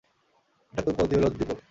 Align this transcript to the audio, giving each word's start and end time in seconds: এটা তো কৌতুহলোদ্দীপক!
এটা 0.73 0.81
তো 0.87 0.91
কৌতুহলোদ্দীপক! 0.97 1.57